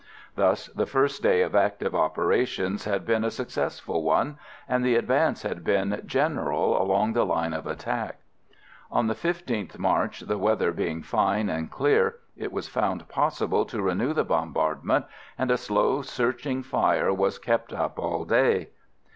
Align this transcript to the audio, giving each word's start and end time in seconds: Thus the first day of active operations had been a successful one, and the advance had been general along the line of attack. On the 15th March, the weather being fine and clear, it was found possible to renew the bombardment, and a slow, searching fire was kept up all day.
Thus 0.35 0.65
the 0.65 0.87
first 0.87 1.21
day 1.21 1.43
of 1.43 1.53
active 1.53 1.93
operations 1.93 2.85
had 2.85 3.05
been 3.05 3.23
a 3.23 3.29
successful 3.29 4.01
one, 4.01 4.39
and 4.67 4.83
the 4.83 4.95
advance 4.95 5.43
had 5.43 5.63
been 5.63 6.01
general 6.07 6.81
along 6.81 7.13
the 7.13 7.23
line 7.23 7.53
of 7.53 7.67
attack. 7.67 8.19
On 8.89 9.05
the 9.05 9.13
15th 9.13 9.77
March, 9.77 10.21
the 10.21 10.39
weather 10.39 10.71
being 10.71 11.03
fine 11.03 11.49
and 11.49 11.69
clear, 11.69 12.15
it 12.35 12.51
was 12.51 12.67
found 12.67 13.07
possible 13.09 13.63
to 13.65 13.79
renew 13.83 14.11
the 14.11 14.23
bombardment, 14.25 15.05
and 15.37 15.51
a 15.51 15.55
slow, 15.57 16.01
searching 16.01 16.63
fire 16.63 17.13
was 17.13 17.37
kept 17.37 17.71
up 17.71 17.99
all 17.99 18.25
day. 18.25 18.69